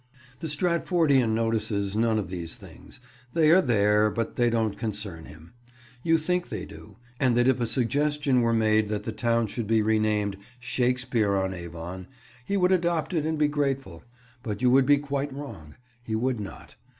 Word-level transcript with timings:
The 0.39 0.47
Stratfordian 0.47 1.35
notices 1.35 1.95
none 1.95 2.17
of 2.17 2.29
these 2.29 2.55
things: 2.55 2.99
they 3.33 3.51
are 3.51 3.61
there, 3.61 4.09
but 4.09 4.35
they 4.35 4.49
don't 4.49 4.75
concern 4.75 5.25
him. 5.25 5.53
You 6.01 6.17
think 6.17 6.49
they 6.49 6.65
do, 6.65 6.97
and 7.19 7.37
that 7.37 7.47
if 7.47 7.61
a 7.61 7.67
suggestion 7.67 8.41
were 8.41 8.51
made 8.51 8.87
that 8.87 9.03
the 9.03 9.11
town 9.11 9.45
should 9.45 9.67
be 9.67 9.83
renamed 9.83 10.37
"Shakespeare 10.59 11.35
on 11.35 11.53
Avon" 11.53 12.07
he 12.43 12.57
would 12.57 12.71
adopt 12.71 13.13
it 13.13 13.27
and 13.27 13.37
be 13.37 13.47
grateful; 13.47 14.01
but 14.41 14.63
you 14.63 14.71
would 14.71 14.87
be 14.87 14.97
quite 14.97 15.31
wrong; 15.31 15.75
he 16.03 16.15
would 16.15 16.39
not. 16.39 16.77